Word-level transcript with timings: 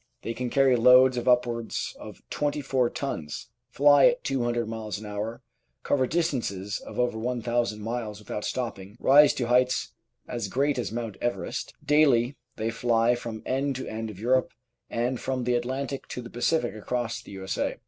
They 0.23 0.33
can 0.33 0.49
carry 0.49 0.75
loads 0.75 1.15
of 1.15 1.27
upwards 1.27 1.95
of 1.99 2.23
24 2.31 2.89
tons, 2.89 3.49
fly 3.69 4.07
at 4.07 4.23
200 4.23 4.65
miles 4.67 4.97
an 4.97 5.05
hour, 5.05 5.43
cover 5.83 6.07
distances 6.07 6.79
of 6.79 6.97
over 6.97 7.19
1,000 7.19 7.79
miles 7.83 8.17
without 8.17 8.43
stopping, 8.43 8.97
rise 8.99 9.31
to 9.35 9.45
heights 9.45 9.93
as 10.27 10.47
great 10.47 10.79
as 10.79 10.91
Mount 10.91 11.17
Everest. 11.21 11.75
Daily 11.85 12.35
they 12.55 12.71
fly 12.71 13.13
from 13.13 13.43
end 13.45 13.75
to 13.75 13.87
end 13.87 14.09
of 14.09 14.17
Europe 14.19 14.53
and 14.89 15.19
from 15.19 15.43
the 15.43 15.53
Atlantic 15.53 16.07
to 16.07 16.23
the 16.23 16.31
Pacific 16.31 16.73
across 16.73 17.21
the 17.21 17.33
U.S.A. 17.33 17.75